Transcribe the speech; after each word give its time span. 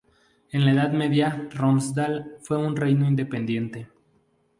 En 0.49 0.65
la 0.65 0.71
Edad 0.71 0.93
Media 0.93 1.47
Romsdal 1.53 2.37
fue 2.41 2.57
un 2.57 2.75
reino 2.75 3.07
independiente. 3.07 3.87